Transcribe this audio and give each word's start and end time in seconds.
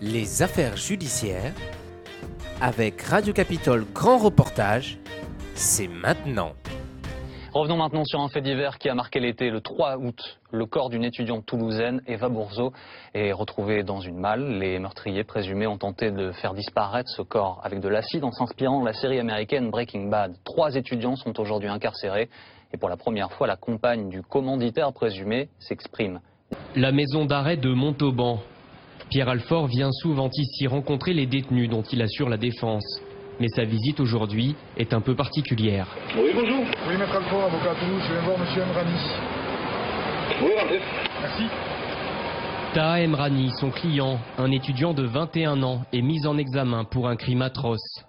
Les 0.00 0.42
affaires 0.42 0.76
judiciaires 0.76 1.52
avec 2.60 3.02
Radio 3.02 3.32
Capitole 3.32 3.84
Grand 3.92 4.18
Reportage, 4.18 4.96
c'est 5.54 5.88
maintenant. 5.88 6.52
Revenons 7.52 7.78
maintenant 7.78 8.04
sur 8.04 8.20
un 8.20 8.28
fait 8.28 8.40
divers 8.40 8.78
qui 8.78 8.88
a 8.88 8.94
marqué 8.94 9.18
l'été. 9.18 9.50
Le 9.50 9.60
3 9.60 9.96
août, 9.96 10.38
le 10.52 10.66
corps 10.66 10.88
d'une 10.88 11.02
étudiante 11.02 11.46
toulousaine, 11.46 12.00
Eva 12.06 12.28
Bourzeau, 12.28 12.72
est 13.12 13.32
retrouvé 13.32 13.82
dans 13.82 13.98
une 13.98 14.18
malle. 14.18 14.60
Les 14.60 14.78
meurtriers 14.78 15.24
présumés 15.24 15.66
ont 15.66 15.78
tenté 15.78 16.12
de 16.12 16.30
faire 16.30 16.54
disparaître 16.54 17.10
ce 17.10 17.22
corps 17.22 17.60
avec 17.64 17.80
de 17.80 17.88
l'acide 17.88 18.22
en 18.22 18.30
s'inspirant 18.30 18.82
de 18.82 18.86
la 18.86 18.92
série 18.92 19.18
américaine 19.18 19.68
Breaking 19.68 20.10
Bad. 20.10 20.36
Trois 20.44 20.76
étudiants 20.76 21.16
sont 21.16 21.40
aujourd'hui 21.40 21.70
incarcérés 21.70 22.28
et 22.72 22.76
pour 22.76 22.88
la 22.88 22.96
première 22.96 23.32
fois, 23.32 23.48
la 23.48 23.56
compagne 23.56 24.10
du 24.10 24.22
commanditaire 24.22 24.92
présumé 24.92 25.48
s'exprime. 25.58 26.20
La 26.76 26.92
maison 26.92 27.24
d'arrêt 27.24 27.56
de 27.56 27.70
Montauban. 27.70 28.38
Pierre 29.10 29.30
Alfort 29.30 29.68
vient 29.68 29.90
souvent 29.90 30.28
ici 30.36 30.66
rencontrer 30.66 31.14
les 31.14 31.26
détenus 31.26 31.70
dont 31.70 31.82
il 31.82 32.02
assure 32.02 32.28
la 32.28 32.36
défense. 32.36 33.00
Mais 33.40 33.48
sa 33.48 33.64
visite 33.64 34.00
aujourd'hui 34.00 34.54
est 34.76 34.92
un 34.92 35.00
peu 35.00 35.14
particulière. 35.14 35.86
Oui, 36.16 36.30
bonjour. 36.34 36.64
Oui, 36.86 36.96
maître 36.98 37.16
Alfort, 37.16 37.44
avocat 37.44 37.70
à 37.70 37.74
Toulouse, 37.76 38.02
je 38.06 38.12
viens 38.12 38.22
voir 38.22 38.38
monsieur 38.38 38.62
Emrani. 38.62 38.98
Oui, 40.42 40.50
rendez. 40.60 40.80
Merci. 41.22 41.44
Taha 42.74 43.00
Emrani, 43.00 43.50
son 43.58 43.70
client, 43.70 44.18
un 44.36 44.50
étudiant 44.50 44.92
de 44.92 45.04
21 45.04 45.62
ans, 45.62 45.82
est 45.92 46.02
mis 46.02 46.26
en 46.26 46.36
examen 46.36 46.84
pour 46.84 47.08
un 47.08 47.16
crime 47.16 47.40
atroce. 47.40 48.04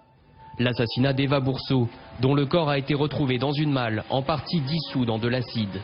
L'assassinat 0.58 1.14
d'Eva 1.14 1.40
Bourseau, 1.40 1.88
dont 2.20 2.34
le 2.34 2.44
corps 2.44 2.68
a 2.68 2.76
été 2.76 2.92
retrouvé 2.92 3.38
dans 3.38 3.52
une 3.52 3.72
malle, 3.72 4.04
en 4.10 4.20
partie 4.20 4.60
dissous 4.60 5.06
dans 5.06 5.18
de 5.18 5.28
l'acide. 5.28 5.80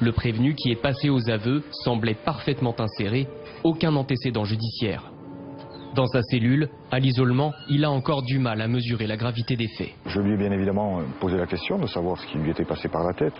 Le 0.00 0.12
prévenu 0.12 0.54
qui 0.54 0.70
est 0.70 0.80
passé 0.80 1.08
aux 1.08 1.30
aveux 1.30 1.62
semblait 1.70 2.14
parfaitement 2.14 2.74
inséré, 2.78 3.28
aucun 3.62 3.94
antécédent 3.94 4.44
judiciaire. 4.44 5.10
Dans 5.94 6.06
sa 6.06 6.22
cellule, 6.22 6.68
à 6.90 6.98
l'isolement, 6.98 7.52
il 7.68 7.84
a 7.84 7.90
encore 7.90 8.22
du 8.22 8.40
mal 8.40 8.60
à 8.60 8.66
mesurer 8.66 9.06
la 9.06 9.16
gravité 9.16 9.54
des 9.54 9.68
faits. 9.68 9.90
Je 10.06 10.20
lui 10.20 10.32
ai 10.32 10.36
bien 10.36 10.50
évidemment 10.50 10.98
posé 11.20 11.36
la 11.36 11.46
question 11.46 11.78
de 11.78 11.86
savoir 11.86 12.18
ce 12.18 12.26
qui 12.26 12.38
lui 12.38 12.50
était 12.50 12.64
passé 12.64 12.88
par 12.88 13.04
la 13.04 13.12
tête. 13.12 13.34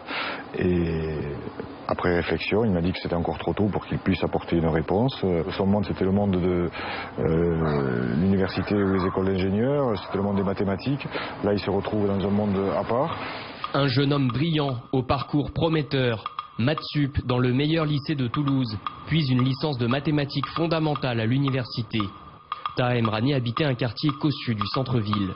Et 0.57 1.19
après 1.89 2.15
réflexion, 2.15 2.65
il 2.65 2.71
m'a 2.71 2.81
dit 2.81 2.93
que 2.93 2.99
c'était 3.03 3.17
encore 3.17 3.39
trop 3.39 3.55
tôt 3.55 3.67
pour 3.67 3.85
qu'il 3.85 3.99
puisse 3.99 4.23
apporter 4.23 4.57
une 4.57 4.69
réponse. 4.69 5.25
Son 5.57 5.67
monde, 5.67 5.85
c'était 5.87 6.05
le 6.05 6.13
monde 6.13 6.41
de 6.41 6.71
euh, 7.19 8.15
l'université 8.21 8.77
ou 8.77 8.95
les 8.95 9.05
écoles 9.05 9.27
d'ingénieurs, 9.27 9.99
c'était 10.05 10.19
le 10.19 10.23
monde 10.23 10.37
des 10.37 10.45
mathématiques. 10.45 11.05
Là, 11.43 11.53
il 11.53 11.59
se 11.59 11.71
retrouve 11.71 12.07
dans 12.07 12.25
un 12.25 12.31
monde 12.31 12.57
à 12.79 12.85
part. 12.85 13.19
Un 13.75 13.89
jeune 13.89 14.13
homme 14.13 14.29
brillant, 14.29 14.77
au 14.93 15.03
parcours 15.03 15.51
prometteur, 15.51 16.23
Matsup 16.59 17.27
dans 17.27 17.39
le 17.39 17.53
meilleur 17.53 17.85
lycée 17.85 18.15
de 18.15 18.29
Toulouse, 18.29 18.79
puis 19.09 19.27
une 19.29 19.43
licence 19.43 19.77
de 19.77 19.89
mathématiques 19.89 20.47
fondamentales 20.55 21.19
à 21.19 21.27
l'université. 21.27 21.99
Taha 22.77 22.97
Emrani 22.97 23.35
habitait 23.35 23.65
un 23.65 23.75
quartier 23.75 24.11
cossu 24.21 24.55
du 24.55 24.67
centre-ville. 24.73 25.35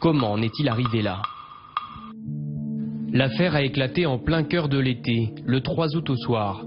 Comment 0.00 0.32
en 0.32 0.40
est-il 0.40 0.70
arrivé 0.70 1.02
là? 1.02 1.20
L'affaire 3.12 3.54
a 3.54 3.62
éclaté 3.62 4.06
en 4.06 4.18
plein 4.18 4.44
cœur 4.44 4.70
de 4.70 4.78
l'été, 4.78 5.34
le 5.44 5.60
3 5.60 5.94
août 5.94 6.08
au 6.08 6.16
soir. 6.16 6.64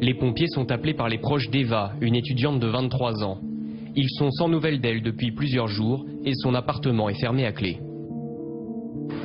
Les 0.00 0.14
pompiers 0.14 0.48
sont 0.48 0.70
appelés 0.72 0.94
par 0.94 1.08
les 1.08 1.18
proches 1.18 1.50
d'Eva, 1.50 1.92
une 2.00 2.16
étudiante 2.16 2.58
de 2.58 2.66
23 2.66 3.22
ans. 3.22 3.38
Ils 3.94 4.10
sont 4.10 4.32
sans 4.32 4.48
nouvelles 4.48 4.80
d'elle 4.80 5.02
depuis 5.02 5.30
plusieurs 5.30 5.68
jours 5.68 6.04
et 6.24 6.34
son 6.34 6.54
appartement 6.54 7.08
est 7.08 7.20
fermé 7.20 7.46
à 7.46 7.52
clé. 7.52 7.78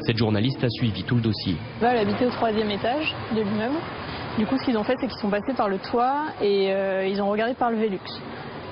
Cette 0.01 0.17
journaliste 0.17 0.63
a 0.63 0.69
suivi 0.69 1.03
tout 1.03 1.15
le 1.15 1.21
dossier. 1.21 1.55
Elle 1.81 1.97
habitait 1.97 2.25
au 2.25 2.31
troisième 2.31 2.71
étage 2.71 3.15
de 3.35 3.41
l'immeuble. 3.41 3.75
Du 4.37 4.45
coup, 4.45 4.57
ce 4.57 4.65
qu'ils 4.65 4.77
ont 4.77 4.83
fait, 4.83 4.95
c'est 4.99 5.07
qu'ils 5.07 5.19
sont 5.19 5.29
passés 5.29 5.53
par 5.55 5.69
le 5.69 5.77
toit 5.77 6.25
et 6.41 6.71
euh, 6.71 7.07
ils 7.07 7.21
ont 7.21 7.29
regardé 7.29 7.53
par 7.53 7.71
le 7.71 7.77
Velux. 7.77 7.99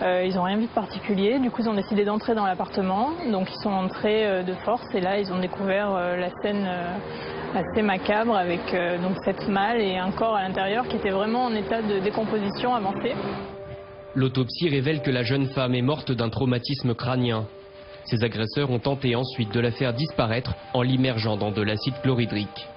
Euh, 0.02 0.26
ils 0.28 0.36
n'ont 0.36 0.44
rien 0.44 0.58
vu 0.58 0.66
de 0.66 0.72
particulier, 0.72 1.40
du 1.40 1.52
coup 1.52 1.62
ils 1.62 1.70
ont 1.70 1.76
décidé 1.76 2.04
d'entrer 2.04 2.34
dans 2.34 2.46
l'appartement, 2.46 3.12
donc 3.32 3.48
ils 3.50 3.62
sont 3.62 3.70
entrés 3.70 4.26
euh, 4.26 4.44
de 4.44 4.54
force 4.66 4.84
et 4.94 5.00
là 5.00 5.20
ils 5.20 5.32
ont 5.32 5.40
découvert 5.40 5.94
euh, 5.94 6.18
la 6.18 6.30
scène 6.42 6.68
assez 7.56 7.84
macabre 7.84 8.36
avec 8.36 8.76
donc 9.02 9.16
cette 9.24 9.48
malle 9.48 9.80
et 9.80 9.98
un 9.98 10.10
corps 10.12 10.36
à 10.36 10.42
l'intérieur 10.42 10.88
qui 10.88 10.96
était 10.96 11.12
vraiment 11.12 11.46
en 11.46 11.54
état 11.54 11.84
de 11.84 12.00
décomposition 12.00 12.74
avancée. 12.74 13.14
L'autopsie 14.16 14.70
révèle 14.70 15.04
que 15.04 15.12
la 15.12 15.22
jeune 15.22 15.46
femme 15.50 15.76
est 15.76 15.84
morte 15.84 16.12
d'un 16.12 16.30
traumatisme 16.30 16.96
crânien. 16.96 17.46
Ses 18.06 18.24
agresseurs 18.24 18.70
ont 18.70 18.80
tenté 18.80 19.16
ensuite 19.16 19.54
de 19.54 19.60
la 19.60 19.72
faire 19.72 19.94
disparaître 19.94 20.54
en 20.74 20.82
l'immergeant 20.82 21.38
dans 21.38 21.52
de 21.52 21.62
l'acide 21.62 21.96
chlorhydrique. 22.02 22.68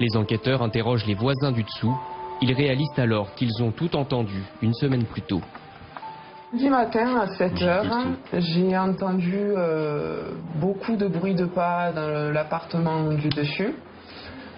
Les 0.00 0.16
enquêteurs 0.16 0.62
interrogent 0.62 1.06
les 1.06 1.14
voisins 1.14 1.52
du 1.52 1.62
dessous. 1.62 1.96
Ils 2.40 2.52
réalisent 2.52 2.98
alors 2.98 3.34
qu'ils 3.34 3.62
ont 3.62 3.70
tout 3.70 3.94
entendu 3.96 4.42
une 4.60 4.74
semaine 4.74 5.04
plus 5.04 5.22
tôt. 5.22 5.42
Du 6.52 6.68
matin 6.68 7.18
à 7.18 7.28
7 7.28 7.62
heures, 7.62 8.06
j'ai 8.32 8.76
entendu 8.76 9.38
euh, 9.38 10.32
beaucoup 10.56 10.96
de 10.96 11.06
bruit 11.06 11.34
de 11.34 11.46
pas 11.46 11.92
dans 11.92 12.30
l'appartement 12.30 13.14
du 13.14 13.30
dessus. 13.30 13.74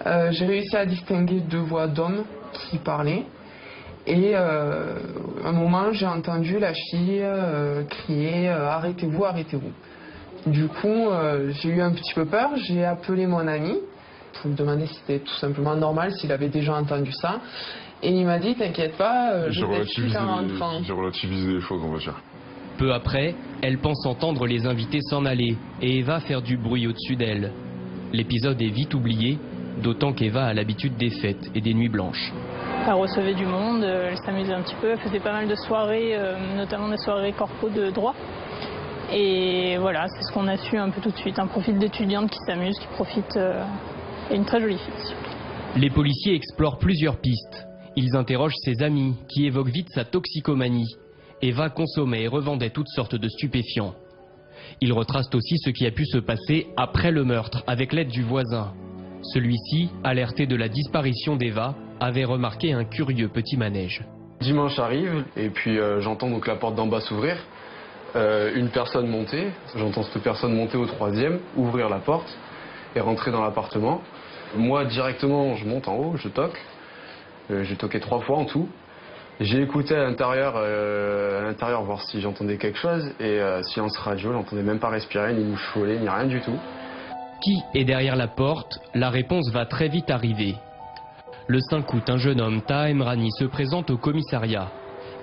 Euh, 0.05 0.29
j'ai 0.31 0.45
réussi 0.45 0.75
à 0.75 0.85
distinguer 0.85 1.39
deux 1.39 1.61
voix 1.61 1.87
d'hommes 1.87 2.25
qui 2.51 2.79
parlaient. 2.79 3.23
Et 4.07 4.31
euh, 4.35 4.99
à 5.43 5.49
un 5.49 5.51
moment, 5.51 5.91
j'ai 5.91 6.05
entendu 6.05 6.59
la 6.59 6.73
fille 6.73 7.19
euh, 7.21 7.83
crier 7.83 8.49
euh, 8.49 8.69
Arrêtez-vous, 8.69 9.25
arrêtez-vous. 9.25 9.71
Du 10.51 10.67
coup, 10.67 10.87
euh, 11.09 11.51
j'ai 11.61 11.69
eu 11.69 11.81
un 11.81 11.91
petit 11.91 12.13
peu 12.13 12.25
peur. 12.25 12.51
J'ai 12.55 12.85
appelé 12.85 13.25
mon 13.25 13.47
ami 13.47 13.73
pour 14.41 14.51
me 14.51 14.55
demander 14.55 14.85
si 14.85 14.93
c'était 14.95 15.19
tout 15.19 15.33
simplement 15.35 15.75
normal, 15.75 16.11
s'il 16.13 16.31
avait 16.31 16.49
déjà 16.49 16.75
entendu 16.75 17.11
ça. 17.13 17.39
Et 18.03 18.11
il 18.11 18.25
m'a 18.25 18.37
dit 18.37 18.53
T'inquiète 18.55 18.95
pas, 18.95 19.31
euh, 19.31 19.45
je 19.47 19.53
J'ai 19.53 19.61
vais 19.61 19.73
relativisé, 19.73 20.17
en 20.17 20.35
rentrant. 20.35 20.83
j'ai 20.83 20.93
relativisé 20.93 21.53
les 21.53 21.61
choses, 21.61 21.81
on 21.83 21.91
va 21.93 21.97
dire. 21.99 22.21
Peu 22.77 22.93
après, 22.93 23.33
elle 23.63 23.79
pense 23.79 24.05
entendre 24.05 24.45
les 24.45 24.67
invités 24.67 24.99
s'en 25.01 25.25
aller 25.25 25.55
et 25.81 25.99
Eva 25.99 26.19
faire 26.19 26.41
du 26.43 26.57
bruit 26.57 26.85
au-dessus 26.85 27.15
d'elle. 27.15 27.51
L'épisode 28.13 28.61
est 28.61 28.69
vite 28.69 28.93
oublié, 28.93 29.39
d'autant 29.81 30.13
qu'Eva 30.13 30.45
a 30.45 30.53
l'habitude 30.53 30.95
des 30.97 31.09
fêtes 31.09 31.49
et 31.55 31.61
des 31.61 31.73
nuits 31.73 31.89
blanches. 31.89 32.31
Elle 32.87 32.93
recevait 32.93 33.33
du 33.33 33.47
monde, 33.47 33.83
euh, 33.83 34.09
elle 34.11 34.17
s'amusait 34.19 34.53
un 34.53 34.61
petit 34.61 34.75
peu, 34.79 34.91
elle 34.91 34.99
faisait 34.99 35.19
pas 35.19 35.31
mal 35.31 35.47
de 35.47 35.55
soirées, 35.55 36.15
euh, 36.15 36.37
notamment 36.55 36.87
des 36.87 36.97
soirées 36.97 37.33
corpo 37.33 37.67
de 37.67 37.89
droit. 37.89 38.13
Et 39.11 39.77
voilà, 39.79 40.05
c'est 40.07 40.21
ce 40.21 40.31
qu'on 40.31 40.47
a 40.47 40.55
su 40.55 40.77
un 40.77 40.91
peu 40.91 41.01
tout 41.01 41.09
de 41.09 41.17
suite, 41.17 41.39
un 41.39 41.47
profil 41.47 41.79
d'étudiante 41.79 42.29
qui 42.29 42.37
s'amuse, 42.45 42.77
qui 42.77 42.87
profite, 42.87 43.37
euh, 43.37 43.63
et 44.29 44.35
une 44.35 44.45
très 44.45 44.61
jolie 44.61 44.77
fille. 44.77 45.15
Les 45.77 45.89
policiers 45.89 46.35
explorent 46.35 46.77
plusieurs 46.77 47.17
pistes. 47.17 47.67
Ils 47.95 48.15
interrogent 48.15 48.53
ses 48.63 48.83
amis, 48.83 49.15
qui 49.29 49.47
évoquent 49.47 49.69
vite 49.69 49.89
sa 49.89 50.05
toxicomanie. 50.05 50.95
Eva 51.41 51.71
consommait 51.71 52.23
et 52.23 52.27
revendait 52.27 52.69
toutes 52.69 52.89
sortes 52.89 53.15
de 53.15 53.29
stupéfiants. 53.29 53.95
Ils 54.79 54.93
retracent 54.93 55.33
aussi 55.33 55.57
ce 55.57 55.71
qui 55.71 55.87
a 55.87 55.91
pu 55.91 56.05
se 56.05 56.19
passer 56.19 56.67
après 56.77 57.09
le 57.09 57.23
meurtre, 57.23 57.63
avec 57.65 57.93
l'aide 57.93 58.09
du 58.09 58.21
voisin. 58.21 58.73
Celui-ci, 59.21 59.89
alerté 60.03 60.45
de 60.45 60.55
la 60.55 60.69
disparition 60.69 61.35
d'Eva, 61.35 61.75
avait 61.99 62.25
remarqué 62.25 62.73
un 62.73 62.83
curieux 62.83 63.29
petit 63.29 63.57
manège. 63.57 64.03
Dimanche 64.41 64.77
arrive 64.79 65.23
et 65.37 65.49
puis 65.49 65.79
euh, 65.79 66.01
j'entends 66.01 66.29
donc 66.29 66.45
la 66.47 66.55
porte 66.55 66.75
d'en 66.75 66.87
bas 66.87 67.01
s'ouvrir, 67.01 67.37
Euh, 68.15 68.53
une 68.55 68.69
personne 68.69 69.07
monter, 69.07 69.51
j'entends 69.75 70.03
cette 70.03 70.23
personne 70.23 70.55
monter 70.55 70.77
au 70.77 70.85
troisième, 70.85 71.39
ouvrir 71.57 71.89
la 71.89 71.99
porte 71.99 72.37
et 72.95 73.01
rentrer 73.01 73.29
dans 73.29 73.43
l'appartement. 73.43 73.99
Moi 74.55 74.85
directement 74.85 75.55
je 75.57 75.65
monte 75.65 75.87
en 75.89 75.95
haut, 75.97 76.15
je 76.15 76.29
toque, 76.29 76.59
Euh, 77.51 77.63
j'ai 77.65 77.75
toqué 77.75 77.99
trois 77.99 78.21
fois 78.21 78.37
en 78.37 78.45
tout. 78.45 78.69
J'ai 79.41 79.61
écouté 79.61 79.93
à 79.95 80.03
l'intérieur, 80.05 80.55
à 80.55 81.41
l'intérieur 81.43 81.83
voir 81.83 82.01
si 82.03 82.21
j'entendais 82.21 82.57
quelque 82.57 82.77
chose 82.77 83.03
et 83.19 83.37
silence 83.63 83.97
radio, 83.97 84.31
j'entendais 84.31 84.63
même 84.63 84.79
pas 84.79 84.89
respirer, 84.89 85.33
ni 85.33 85.57
follet, 85.73 85.99
ni 85.99 86.07
rien 86.07 86.25
du 86.25 86.39
tout. 86.39 86.57
Qui 87.41 87.61
est 87.73 87.83
derrière 87.83 88.15
la 88.15 88.27
porte? 88.27 88.79
La 88.93 89.09
réponse 89.09 89.51
va 89.51 89.65
très 89.65 89.87
vite 89.87 90.09
arriver. 90.09 90.55
Le 91.47 91.59
5 91.59 91.93
août, 91.93 92.09
un 92.09 92.17
jeune 92.17 92.41
homme, 92.41 92.61
Taha 92.61 92.89
Emrani, 92.89 93.29
se 93.31 93.45
présente 93.45 93.91
au 93.91 93.97
commissariat. 93.97 94.71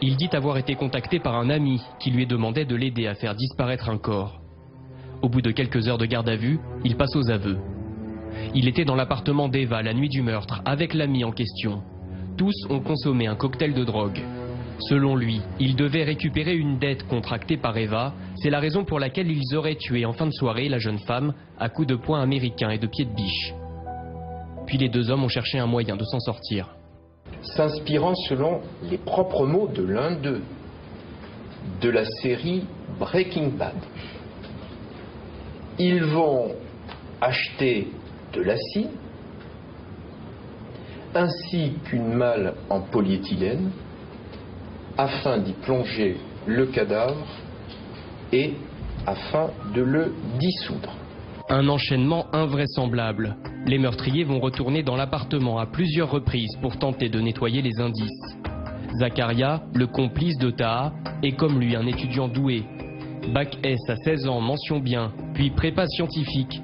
Il 0.01 0.17
dit 0.17 0.29
avoir 0.33 0.59
été 0.59 0.75
contacté 0.75 1.19
par 1.19 1.37
un 1.37 1.51
ami 1.51 1.83
qui 1.99 2.11
lui 2.11 2.27
demandait 2.27 2.65
de 2.65 2.77
l'aider 2.77 3.07
à 3.07 3.15
faire 3.15 3.35
disparaître 3.35 3.89
un 3.89 3.99
corps. 3.99 4.41
Au 5.23 5.29
bout 5.29 5.43
de 5.43 5.51
quelques 5.51 5.89
heures 5.89 5.99
de 5.99 6.07
garde 6.07 6.29
à 6.29 6.37
vue, 6.37 6.61
il 6.85 6.97
passe 6.97 7.17
aux 7.17 7.31
aveux. 7.31 7.59
Il 8.55 8.69
était 8.69 8.85
dans 8.85 8.97
l'appartement 8.97 9.49
d'Eva 9.49 9.83
la 9.83 9.95
nuit 9.95 10.09
du 10.09 10.23
meurtre 10.23 10.63
avec 10.65 10.95
l'ami 10.95 11.25
en 11.25 11.33
question. 11.33 11.83
Tous 12.37 12.55
ont 12.71 12.81
consommé 12.81 13.27
un 13.27 13.37
cocktail 13.37 13.75
de 13.75 13.85
drogue. 13.85 14.21
Selon 14.89 15.17
lui, 15.17 15.41
il 15.61 15.77
devait 15.77 16.03
récupérer 16.03 16.55
une 16.55 16.79
dette 16.79 17.07
contractée 17.07 17.57
par 17.57 17.77
Eva. 17.77 18.15
C'est 18.37 18.51
la 18.51 18.59
raison 18.59 18.85
pour 18.85 18.99
laquelle 18.99 19.31
ils 19.31 19.55
auraient 19.55 19.77
tué 19.77 20.05
en 20.05 20.13
fin 20.13 20.27
de 20.27 20.33
soirée 20.33 20.69
la 20.69 20.79
jeune 20.79 20.99
femme 20.99 21.35
à 21.59 21.69
coups 21.69 21.89
de 21.89 21.95
poing 21.95 22.21
américains 22.21 22.71
et 22.71 22.79
de 22.79 22.87
pieds 22.87 23.05
de 23.05 23.15
biche. 23.15 23.55
Puis 24.67 24.79
les 24.79 24.89
deux 24.89 25.11
hommes 25.11 25.25
ont 25.25 25.29
cherché 25.29 25.59
un 25.59 25.67
moyen 25.67 25.97
de 25.97 26.05
s'en 26.05 26.21
sortir. 26.21 26.75
s'inspirant 27.43 28.15
selon 28.15 28.61
les 28.89 28.99
propres 28.99 29.47
mots 29.47 29.69
de 29.69 29.83
l'un 29.83 30.17
d'eux, 30.17 30.43
de 31.81 31.91
la 31.91 32.05
série 32.05 32.65
Breaking 32.99 33.49
Bad. 33.59 33.75
Ils 35.79 36.05
vont 36.05 36.53
acheter 37.21 37.89
de 38.33 38.43
l'acide, 38.43 38.91
ainsi 41.15 41.73
qu'une 41.85 42.15
malle 42.15 42.55
en 42.71 42.81
polyéthylène, 42.81 43.71
afin 44.99 45.39
d'y 45.39 45.53
plonger 45.53 46.17
le 46.47 46.67
cadavre 46.67 47.27
et 48.33 48.55
afin 49.07 49.51
de 49.75 49.83
le 49.83 50.15
dissoudre. 50.39 50.95
Un 51.49 51.69
enchaînement 51.69 52.27
invraisemblable. 52.33 53.37
Les 53.67 53.79
meurtriers 53.79 54.25
vont 54.25 54.41
retourner 54.41 54.83
dans 54.83 54.97
l'appartement 54.97 55.59
à 55.59 55.67
plusieurs 55.67 56.11
reprises 56.11 56.57
pour 56.61 56.79
tenter 56.79 57.09
de 57.09 57.21
nettoyer 57.21 57.63
les 57.63 57.81
indices. 57.81 58.37
Zakaria, 58.99 59.63
le 59.75 59.87
complice 59.87 60.37
de 60.39 60.51
Taha, 60.51 60.93
est 61.23 61.33
comme 61.33 61.61
lui 61.61 61.77
un 61.77 61.87
étudiant 61.87 62.29
doué. 62.29 62.65
Bac 63.33 63.57
S 63.63 63.81
à 63.89 63.97
16 63.97 64.29
ans, 64.29 64.41
mention 64.41 64.81
bien, 64.81 65.13
puis 65.35 65.51
prépa 65.51 65.87
scientifique. 65.87 66.61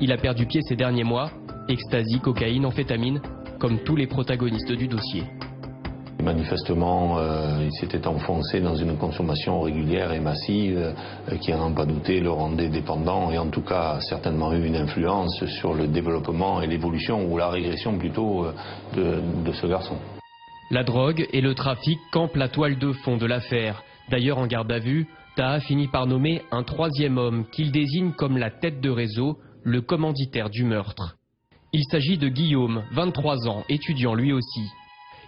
Il 0.00 0.12
a 0.12 0.16
perdu 0.16 0.46
pied 0.46 0.60
ces 0.62 0.76
derniers 0.76 1.04
mois, 1.04 1.30
ecstasy, 1.68 2.20
cocaïne, 2.20 2.66
amphétamine, 2.66 3.20
comme 3.58 3.78
tous 3.80 3.96
les 3.96 4.06
protagonistes 4.06 4.72
du 4.72 4.86
dossier. 4.86 5.24
Manifestement, 6.24 7.18
euh, 7.18 7.58
il 7.62 7.72
s'était 7.72 8.06
enfoncé 8.06 8.62
dans 8.62 8.74
une 8.74 8.96
consommation 8.96 9.60
régulière 9.60 10.10
et 10.10 10.20
massive 10.20 10.78
euh, 10.78 11.36
qui, 11.36 11.52
à 11.52 11.58
n'en 11.58 11.70
pas 11.70 11.84
douter, 11.84 12.18
le 12.20 12.30
rendait 12.30 12.70
dépendant 12.70 13.30
et 13.30 13.36
en 13.36 13.50
tout 13.50 13.60
cas 13.60 14.00
certainement 14.00 14.50
eu 14.54 14.64
une 14.64 14.76
influence 14.76 15.44
sur 15.44 15.74
le 15.74 15.86
développement 15.86 16.62
et 16.62 16.66
l'évolution 16.66 17.30
ou 17.30 17.36
la 17.36 17.50
régression 17.50 17.98
plutôt 17.98 18.46
euh, 18.46 18.52
de, 18.96 19.44
de 19.44 19.52
ce 19.52 19.66
garçon. 19.66 19.96
La 20.70 20.82
drogue 20.82 21.28
et 21.30 21.42
le 21.42 21.54
trafic 21.54 21.98
campent 22.10 22.36
la 22.36 22.48
toile 22.48 22.78
de 22.78 22.92
fond 22.92 23.18
de 23.18 23.26
l'affaire. 23.26 23.82
D'ailleurs, 24.10 24.38
en 24.38 24.46
garde 24.46 24.72
à 24.72 24.78
vue, 24.78 25.06
Taha 25.36 25.60
finit 25.60 25.88
par 25.88 26.06
nommer 26.06 26.40
un 26.52 26.62
troisième 26.62 27.18
homme 27.18 27.44
qu'il 27.52 27.70
désigne 27.70 28.12
comme 28.12 28.38
la 28.38 28.50
tête 28.50 28.80
de 28.80 28.88
réseau, 28.88 29.36
le 29.62 29.82
commanditaire 29.82 30.48
du 30.48 30.64
meurtre. 30.64 31.16
Il 31.74 31.84
s'agit 31.90 32.16
de 32.16 32.28
Guillaume, 32.28 32.84
23 32.92 33.46
ans, 33.46 33.62
étudiant 33.68 34.14
lui 34.14 34.32
aussi. 34.32 34.70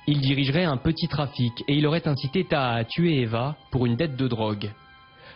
Il 0.09 0.21
dirigerait 0.21 0.65
un 0.65 0.77
petit 0.77 1.09
trafic 1.09 1.53
et 1.67 1.75
il 1.75 1.87
aurait 1.87 2.07
incité 2.07 2.45
Taha 2.45 2.75
à 2.75 2.85
tuer 2.85 3.23
Eva 3.23 3.57
pour 3.73 3.87
une 3.87 3.97
dette 3.97 4.17
de 4.17 4.29
drogue. 4.29 4.71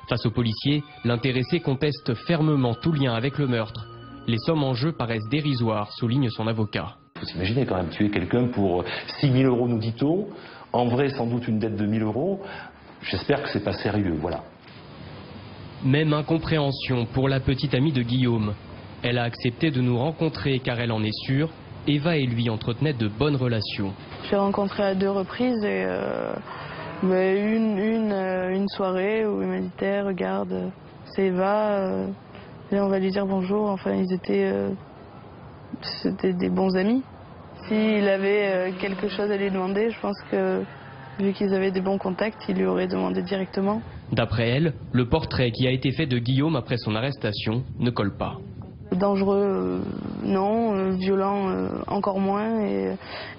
Face 0.09 0.25
aux 0.27 0.31
policiers, 0.31 0.85
l'intéressé 1.05 1.59
conteste 1.59 2.15
fermement 2.27 2.75
tout 2.75 2.93
lien 2.93 3.15
avec 3.15 3.39
le 3.39 3.49
meurtre. 3.49 3.89
Les 4.29 4.39
sommes 4.39 4.63
en 4.63 4.75
jeu 4.75 4.93
paraissent 4.93 5.29
dérisoires, 5.29 5.91
souligne 5.93 6.31
son 6.31 6.47
avocat. 6.47 6.97
Vous 7.21 7.29
imaginez 7.35 7.67
quand 7.67 7.77
même 7.77 7.89
tuer 7.89 8.11
quelqu'un 8.11 8.47
pour 8.47 8.85
6 9.21 9.33
000 9.33 9.53
euros, 9.53 9.67
nous 9.67 9.79
dit-on. 9.79 10.29
En 10.73 10.87
vrai, 10.87 11.11
sans 11.11 11.27
doute 11.27 11.49
une 11.49 11.59
dette 11.59 11.77
de 11.77 11.87
1000 11.87 12.03
euros. 12.03 12.41
J'espère 13.03 13.43
que 13.43 13.49
c'est 13.49 13.65
pas 13.65 13.73
sérieux, 13.73 14.17
voilà. 14.21 14.45
Même 15.85 16.13
incompréhension 16.13 17.07
pour 17.07 17.29
la 17.29 17.41
petite 17.41 17.75
amie 17.75 17.93
de 17.93 18.03
Guillaume. 18.03 18.55
Elle 19.03 19.19
a 19.19 19.25
accepté 19.25 19.71
de 19.71 19.81
nous 19.81 19.99
rencontrer 19.99 20.61
car 20.61 20.79
elle 20.79 20.93
en 20.93 21.03
est 21.03 21.25
sûre. 21.25 21.51
Eva 21.87 22.17
et 22.17 22.27
lui 22.27 22.51
entretenaient 22.51 22.93
de 22.93 23.09
bonnes 23.09 23.37
relations. 23.37 23.93
J'ai 24.29 24.37
rencontré 24.37 24.83
à 24.83 24.95
deux 24.95 25.11
reprises 25.11 25.63
et 25.65 25.85
euh, 25.87 26.35
une, 27.03 27.79
une, 27.79 28.13
euh, 28.13 28.55
une, 28.55 28.69
soirée 28.69 29.27
où 29.27 29.43
il 29.43 29.49
m'a 29.49 29.61
dit 29.61 30.01
regarde, 30.05 30.71
c'est 31.15 31.27
Eva, 31.27 31.71
euh, 31.71 32.07
et 32.73 32.81
on 32.81 32.89
va 32.89 32.99
lui 32.99 33.11
dire 33.11 33.27
bonjour. 33.27 33.69
Enfin, 33.71 33.93
ils 33.95 34.13
étaient 34.13 34.51
euh, 34.53 34.71
c'était 36.03 36.33
des 36.33 36.51
bons 36.51 36.77
amis. 36.77 37.03
S'il 37.67 38.09
avait 38.09 38.73
quelque 38.81 39.09
chose 39.09 39.31
à 39.31 39.37
lui 39.37 39.51
demander, 39.51 39.91
je 39.91 40.01
pense 40.01 40.19
que 40.31 40.63
vu 41.21 41.33
qu'ils 41.33 41.55
avaient 41.55 41.71
des 41.71 41.81
bons 41.81 41.99
contacts, 41.99 42.43
il 42.49 42.57
lui 42.57 42.67
aurait 42.67 42.89
demandé 42.89 43.23
directement. 43.23 43.83
D'après 44.13 44.49
elle, 44.49 44.75
le 44.93 45.09
portrait 45.09 45.53
qui 45.53 45.67
a 45.69 45.71
été 45.71 45.93
fait 45.93 46.07
de 46.07 46.19
Guillaume 46.19 46.57
après 46.57 46.79
son 46.79 46.95
arrestation 46.95 47.63
ne 47.79 47.91
colle 47.91 48.17
pas. 48.17 48.39
Dangereux, 48.93 49.83
non. 50.23 50.75
Euh, 50.75 50.91
violent, 50.91 51.51
encore 51.87 52.21
moins. 52.21 52.61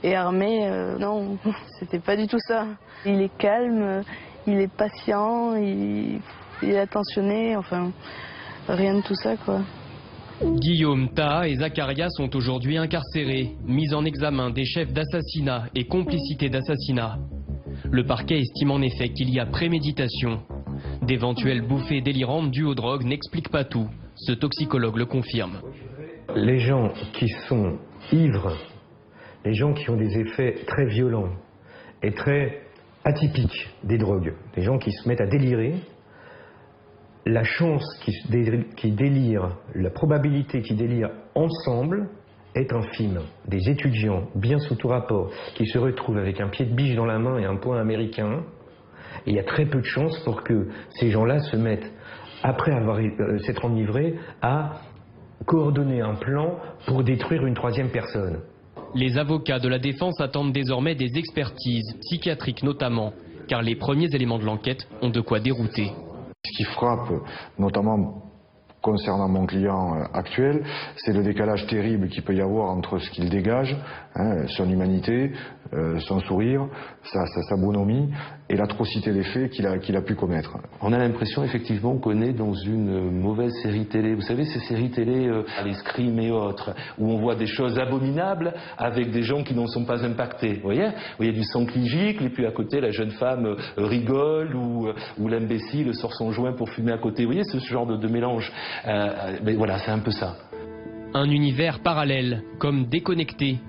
Et, 0.04 0.16
armé, 0.16 0.70
non. 1.00 1.38
C'était 1.80 2.00
pas 2.00 2.16
du 2.16 2.28
tout 2.28 2.40
ça. 2.40 2.66
Il 3.06 3.22
est 3.22 3.36
calme, 3.38 4.04
il 4.48 4.60
est 4.60 4.72
patient, 4.72 5.56
il, 5.56 6.22
est 6.62 6.80
attentionné. 6.80 7.56
Enfin, 7.56 7.92
rien 8.68 8.96
de 8.96 9.02
tout 9.02 9.16
ça, 9.16 9.36
quoi. 9.38 9.62
Guillaume, 10.44 11.10
Taha 11.10 11.48
et 11.48 11.56
Zakaria 11.56 12.10
sont 12.10 12.36
aujourd'hui 12.36 12.76
incarcérés, 12.76 13.52
mis 13.68 13.94
en 13.94 14.06
examen 14.06 14.50
des 14.50 14.66
chefs 14.66 14.92
d'assassinat 14.92 15.66
et 15.76 15.86
complicité 15.86 16.50
d'assassinat. 16.50 17.20
Le 17.92 18.06
parquet 18.06 18.40
estime 18.40 18.72
en 18.72 18.82
effet 18.82 19.10
qu'il 19.10 19.30
y 19.30 19.40
a 19.40 19.46
préméditation. 19.46 20.42
D'éventuelles 21.04 21.62
bouffées 21.62 22.02
délirantes 22.02 22.52
dues 22.52 22.64
aux 22.64 22.76
drogues 22.76 23.06
n'expliquent 23.06 23.50
pas 23.52 23.64
tout. 23.64 23.88
Ce 24.16 24.32
toxicologue 24.32 24.98
le 24.98 25.06
confirme. 25.06 25.62
Les 26.36 26.60
gens 26.60 26.90
qui 27.14 27.28
sont 27.48 27.78
ivres, 28.12 28.58
les 29.46 29.54
gens 29.54 29.74
qui 29.74 29.90
ont 29.90 29.98
des 29.98 30.20
effets 30.20 30.56
très 30.68 30.86
violents 30.86 31.30
et 32.04 32.12
très 32.12 32.62
atypiques 33.04 33.70
des 33.84 33.98
drogues, 33.98 34.34
les 34.56 34.64
gens 34.64 34.78
qui 34.78 34.92
se 34.92 35.08
mettent 35.08 35.22
à 35.22 35.28
délirer, 35.28 35.76
la 37.26 37.44
chance 37.44 37.84
qui 38.02 38.92
délire, 38.92 39.58
la 39.76 39.90
probabilité 39.90 40.62
qu'ils 40.62 40.78
délirent 40.78 41.12
ensemble 41.36 42.10
est 42.56 42.74
infime. 42.74 43.22
Des 43.48 43.70
étudiants, 43.70 44.28
bien 44.36 44.60
sous 44.60 44.76
tout 44.76 44.88
rapport, 44.88 45.32
qui 45.56 45.66
se 45.66 45.78
retrouvent 45.78 46.18
avec 46.18 46.42
un 46.42 46.50
pied 46.50 46.66
de 46.66 46.74
biche 46.74 46.96
dans 46.96 47.06
la 47.06 47.20
main 47.20 47.38
et 47.38 47.46
un 47.46 47.58
point 47.58 47.80
américain, 47.80 48.44
il 49.26 49.36
y 49.36 49.40
a 49.40 49.44
très 49.44 49.66
peu 49.66 49.80
de 49.80 49.86
chances 49.86 50.20
pour 50.24 50.44
que 50.44 50.68
ces 50.90 51.12
gens-là 51.12 51.40
se 51.40 51.56
mettent, 51.56 51.92
après 52.44 52.72
avoir 52.72 52.98
euh, 52.98 53.38
s'être 53.40 53.66
enivrés, 53.66 54.16
à 54.42 54.82
coordonner 55.46 56.02
un 56.02 56.16
plan 56.16 56.58
pour 56.86 57.04
détruire 57.04 57.46
une 57.46 57.56
troisième 57.56 57.90
personne. 57.90 58.40
Les 58.96 59.18
avocats 59.18 59.60
de 59.60 59.70
la 59.70 59.80
défense 59.80 60.20
attendent 60.20 60.52
désormais 60.52 60.96
des 60.96 61.18
expertises, 61.18 61.96
psychiatriques 62.02 62.64
notamment, 62.64 63.14
car 63.48 63.62
les 63.62 63.76
premiers 63.76 64.14
éléments 64.14 64.40
de 64.40 64.46
l'enquête 64.46 64.88
ont 65.02 65.10
de 65.10 65.22
quoi 65.22 65.40
dérouter. 65.40 65.92
Ce 66.46 66.58
qui 66.58 66.64
frappe 66.64 67.12
notamment 67.58 68.31
concernant 68.82 69.28
mon 69.28 69.46
client 69.46 69.96
euh, 69.96 70.04
actuel, 70.14 70.64
c'est 70.98 71.14
le 71.14 71.24
décalage 71.24 71.68
terrible 71.68 72.08
qu'il 72.10 72.24
peut 72.24 72.36
y 72.36 72.42
avoir 72.42 72.72
entre 72.72 72.98
ce 72.98 73.10
qu'il 73.12 73.30
dégage, 73.30 73.76
hein, 74.16 74.48
son 74.48 74.70
humanité, 74.70 75.32
euh, 75.74 76.00
son 76.00 76.20
sourire, 76.22 76.68
sa, 77.04 77.56
bonhomie 77.56 78.10
et 78.50 78.56
l'atrocité 78.56 79.14
des 79.14 79.24
faits 79.24 79.52
qu'il 79.52 79.66
a, 79.66 79.78
qu'il 79.78 79.96
a 79.96 80.02
pu 80.02 80.16
commettre. 80.16 80.58
On 80.82 80.92
a 80.92 80.98
l'impression 80.98 81.44
effectivement 81.44 81.98
qu'on 81.98 82.22
est 82.22 82.34
dans 82.34 82.54
une 82.54 83.12
mauvaise 83.12 83.54
série 83.62 83.86
télé. 83.86 84.16
Vous 84.16 84.22
savez, 84.22 84.44
ces 84.46 84.60
séries 84.60 84.92
télé, 84.92 85.28
euh, 85.28 85.44
les 85.64 85.74
Scream 85.76 86.20
et 86.20 86.32
autres, 86.32 86.74
où 86.98 87.10
on 87.10 87.20
voit 87.20 87.36
des 87.36 87.46
choses 87.46 87.80
abominables 87.80 88.54
avec 88.78 89.12
des 89.12 89.24
gens 89.24 89.44
qui 89.44 89.54
n'en 89.54 89.68
sont 89.68 89.86
pas 89.86 90.04
impactés. 90.04 90.56
Vous 90.56 90.64
voyez? 90.64 90.90
Il 91.20 91.28
y 91.28 91.30
a 91.30 91.34
du 91.34 91.44
sang 91.44 91.66
qui 91.66 91.88
gicle 91.88 92.26
et 92.26 92.30
puis 92.30 92.46
à 92.46 92.52
côté 92.52 92.82
la 92.82 92.92
jeune 92.92 93.12
femme 93.12 93.56
rigole 93.78 94.56
ou, 94.56 94.90
ou 95.20 95.28
l'imbécile 95.28 95.94
sort 95.94 96.14
son 96.14 96.32
joint 96.32 96.54
pour 96.54 96.70
fumer 96.70 96.92
à 96.92 96.98
côté. 96.98 97.24
Vous 97.24 97.30
voyez 97.30 97.44
ce 97.44 97.58
genre 97.60 97.86
de, 97.86 98.08
mélange 98.08 98.52
euh, 98.52 98.52
mais 98.86 99.54
voilà, 99.54 99.80
c'est 99.80 99.92
un 99.92 100.00
peu 100.00 100.12
ça. 100.12 100.36
Un 101.14 101.30
univers 101.30 101.80
parallèle, 101.80 102.44
comme 102.58 102.86
déconnecté, 102.86 103.60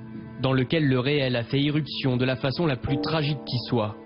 dans 0.40 0.52
lequel 0.52 0.86
le 0.86 0.98
réel 0.98 1.36
a 1.36 1.44
fait 1.44 1.60
irruption 1.60 2.16
de 2.16 2.24
la 2.24 2.36
façon 2.36 2.66
la 2.66 2.76
plus 2.76 3.00
tragique 3.00 3.44
qui 3.46 3.58
soit. 3.68 3.96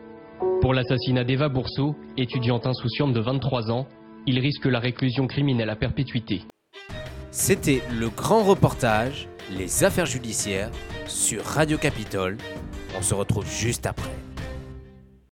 Pour 0.60 0.74
l'assassinat 0.74 1.24
d'Eva 1.24 1.48
Bourseau, 1.48 1.96
étudiante 2.16 2.66
insouciante 2.66 3.12
de 3.12 3.20
23 3.20 3.70
ans, 3.70 3.86
il 4.26 4.38
risque 4.38 4.66
la 4.66 4.80
réclusion 4.80 5.26
criminelle 5.26 5.70
à 5.70 5.76
perpétuité. 5.76 6.42
C'était 7.30 7.82
le 7.98 8.08
grand 8.08 8.42
reportage 8.42 9.28
Les 9.56 9.84
affaires 9.84 10.06
judiciaires 10.06 10.70
sur 11.06 11.44
Radio 11.44 11.78
Capitole. 11.78 12.36
On 12.98 13.02
se 13.02 13.14
retrouve 13.14 13.46
juste 13.46 13.86
après. 13.86 14.15